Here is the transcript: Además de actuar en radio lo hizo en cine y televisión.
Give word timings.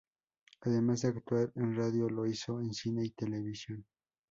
Además 0.61 1.03
de 1.03 1.09
actuar 1.09 1.51
en 1.53 1.75
radio 1.75 2.09
lo 2.09 2.25
hizo 2.25 2.59
en 2.59 2.73
cine 2.73 3.05
y 3.05 3.11
televisión. 3.11 3.85